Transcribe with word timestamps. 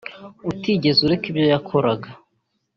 utigeze 0.51 0.99
ureka 1.03 1.25
ibyo 1.31 1.45
wakoraga 1.53 2.09